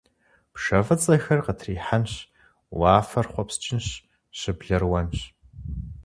Пшэ 0.53 0.79
фӏыцӏэхэр 0.85 1.39
къытрихьэнщ, 1.45 2.13
уафэр 2.79 3.25
хъуэпскӏынщ, 3.31 3.87
щыблэр 4.39 4.83
уэнщ. 4.91 5.19